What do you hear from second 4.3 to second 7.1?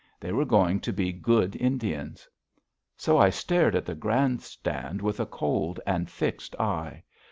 stand with a cold and fixed eye.